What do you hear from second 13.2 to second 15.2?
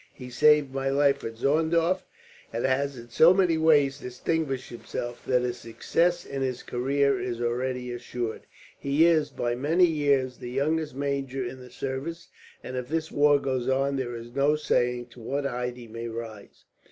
goes on, there is no saying to